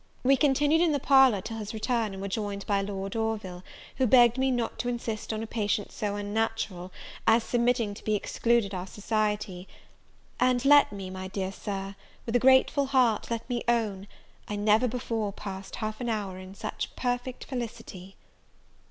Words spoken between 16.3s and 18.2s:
in such perfect felicity.